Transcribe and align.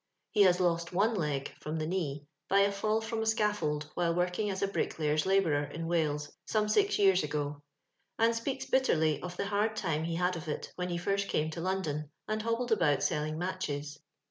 He 0.31 0.41
has 0.41 0.59
lost 0.59 0.93
one 0.93 1.13
leg 1.13 1.53
(from 1.59 1.77
the 1.77 1.85
knee) 1.85 2.25
by 2.49 2.61
a 2.61 2.71
fall 2.71 3.01
from 3.01 3.19
a 3.19 3.21
scaf 3.27 3.57
fold, 3.57 3.91
while 3.93 4.15
working 4.15 4.49
as 4.49 4.63
a 4.63 4.67
bricklayer's 4.67 5.27
labourer 5.27 5.65
in 5.65 5.85
Wales, 5.85 6.31
some 6.47 6.67
six 6.69 6.97
years 6.97 7.21
ago; 7.23 7.61
and 8.17 8.33
speaks 8.35 8.65
bit 8.65 8.85
terly 8.85 9.21
of 9.21 9.37
the 9.37 9.45
hard 9.45 9.75
time 9.75 10.05
he 10.05 10.15
had 10.15 10.35
of 10.35 10.47
it 10.47 10.71
when 10.75 10.89
he 10.89 10.97
first 10.97 11.27
came 11.27 11.51
to 11.51 11.61
London, 11.61 12.09
and 12.27 12.41
hobbled 12.41 12.71
about 12.71 13.03
sell 13.03 13.23
ing 13.23 13.37
matches. 13.37 13.99